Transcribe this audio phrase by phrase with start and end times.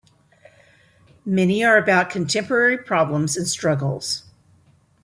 [1.25, 4.23] Many are about contemporary problems and struggles.